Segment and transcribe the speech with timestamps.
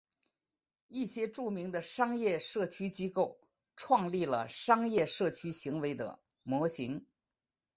[0.87, 3.39] 一些著名的商业社交机构
[3.75, 7.05] 创立了商业社交行为的模型。